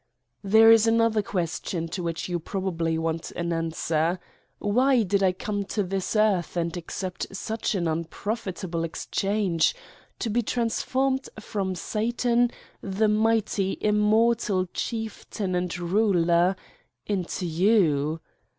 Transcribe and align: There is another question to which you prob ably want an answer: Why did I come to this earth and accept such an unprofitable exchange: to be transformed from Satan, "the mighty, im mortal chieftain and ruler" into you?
There 0.43 0.71
is 0.71 0.87
another 0.87 1.21
question 1.21 1.87
to 1.89 2.01
which 2.01 2.27
you 2.27 2.39
prob 2.39 2.69
ably 2.81 2.97
want 2.97 3.29
an 3.33 3.53
answer: 3.53 4.19
Why 4.57 5.03
did 5.03 5.21
I 5.21 5.31
come 5.31 5.63
to 5.65 5.83
this 5.83 6.15
earth 6.15 6.57
and 6.57 6.75
accept 6.75 7.27
such 7.35 7.75
an 7.75 7.87
unprofitable 7.87 8.83
exchange: 8.83 9.75
to 10.17 10.31
be 10.31 10.41
transformed 10.41 11.29
from 11.39 11.75
Satan, 11.75 12.49
"the 12.81 13.07
mighty, 13.07 13.73
im 13.73 13.99
mortal 13.99 14.65
chieftain 14.73 15.53
and 15.53 15.77
ruler" 15.77 16.55
into 17.05 17.45
you? 17.45 18.21